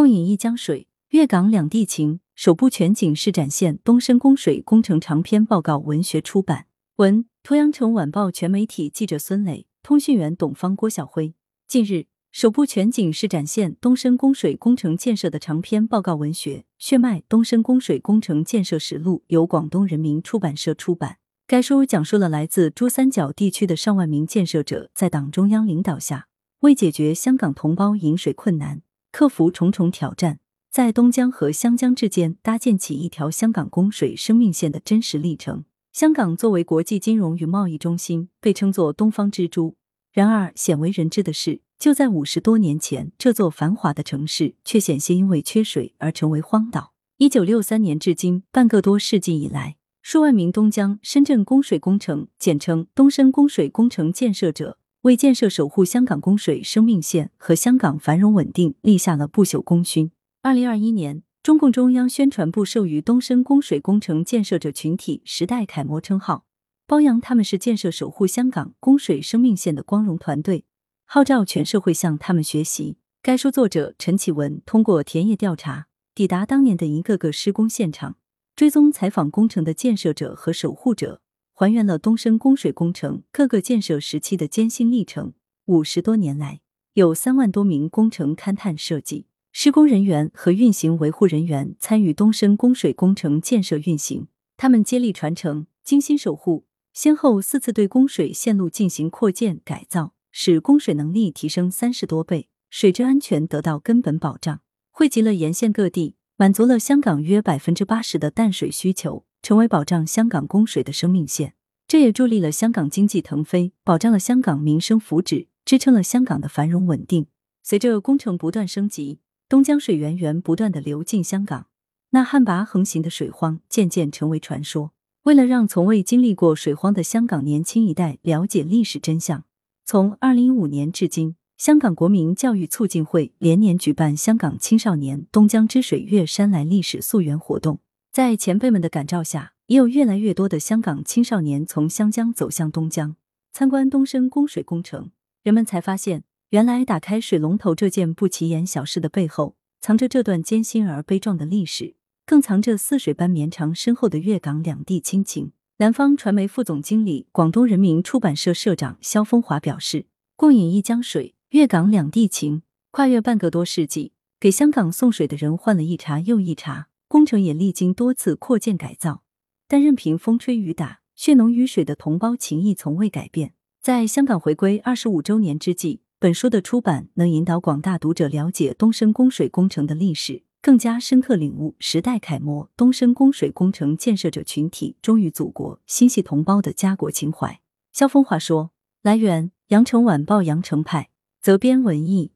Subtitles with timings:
[0.00, 6.64] 共饮一江水，粤港两地情，首部全景式展现东深供水工程长篇报告文学出版。
[6.96, 11.34] 文：鄱阳城晚报全媒体记者孙磊，通讯员董芳、郭晓辉。
[11.68, 21.18] 近日，首部全景式展现东深供水工程建设的长篇报告文学《血脉：东深供水工程建设实录》由广东人民出版社出版。
[21.46, 26.28] 该书讲述了来自珠三角地区的上万名建设者，在党中央领导下，
[26.60, 28.80] 为解决香港同胞饮水困难，
[29.12, 30.38] 克服重重挑战，
[30.70, 35.64] 在东江和湘江之间搭建起一条香港供水生命线的真实历程。
[35.92, 39.76] 香港作为国际金融与贸易中心，被称作“东方之珠”。
[40.12, 46.92] 然而，鲜为人知的是，就在五十多年前，这座繁华的城市却险些因为缺水而成为荒岛。
[47.16, 49.76] 一九六三年至今，半个多世纪以来。
[50.02, 60.12] 数万名东江、深圳供水工程（简称东深供水工程）建设者，为建设守护香港供水生命线和香港繁荣稳定立下了不朽功勋。
[60.42, 66.44] 二零二一年，中共中央宣传部授予东深供水工程建设者群体“时代楷模”称号，
[66.86, 70.66] 褒扬他们是建设守护香港供水生命线的光荣团队，
[71.06, 72.98] 号召全社会向他们学习。
[73.22, 78.16] 该书作者陈启文通过田野调查，抵达当年的一个个施工现场。
[78.54, 81.22] 追踪采访工程的建设者和守护者，
[81.60, 85.34] 还原了东深供水工程各个建设时期的艰辛历程。
[85.66, 86.62] 五十多年来，
[86.94, 94.28] 有三万多名工程勘探设计、施工人员和运行维护人员参与东深供水工程建设运行。
[94.56, 104.60] 他们接力传承、精心守护，先后四次对供水线路进行扩建改造，使供水能力提升三十多倍，水质安全得到根本保障。
[104.90, 106.16] 汇集了沿线各地。
[106.36, 111.54] 满足了香港约百分之八十的淡水需求，成为保障香港供水的生命线。
[111.86, 117.26] 这也助力了香港经济腾飞，保障了香港民生福祉，支撑了香港的繁荣稳定。
[117.62, 119.18] 随着工程不断升级，
[119.48, 121.66] 东江水源源不断的流进香港，
[122.10, 124.92] 那旱魃横行的水荒渐渐成为传说。
[125.24, 129.44] 为了让从未经历过水荒的香港年轻一代了解历史真相，
[129.84, 131.36] 从二零一五年至今。
[131.58, 137.80] 香港国民教育促进会连年举办香港青少年东江之水月山来历史溯源活动，
[138.12, 143.14] 在前辈们的感召下，也有越来越多的香港青少年从湘江走向东江，
[143.52, 145.12] 参观东深供水工程。
[145.44, 151.94] 人们才发现，原来打开水龙头这件不起眼小事的背后，藏着这段艰辛而悲壮的历史，
[152.26, 155.52] 更藏着似水般绵长深厚的粤港两地亲情。
[155.76, 169.24] 南方传媒副总经理、广东人民出版社社长肖风华表示：“共饮一江水。”粤港两地情，跨越半个多世纪，给香港送水的人换了一茬又一茬，工程也历经多次扩建改造，
[169.66, 173.54] 但任凭风吹雨打，血浓于水的同胞情谊从未改变。
[173.82, 187.60] 在香港回归二十五周年之际，本书的出版能引导广大读者了解东深供水工程的历史，更加深刻领悟时代楷模东深供水工程建设者群体忠于祖国、心系同胞的家国情怀。
[187.92, 188.70] 肖风华说
[189.02, 191.10] ：“来源：羊城晚报羊城派。”
[191.42, 192.30] 责编文艺。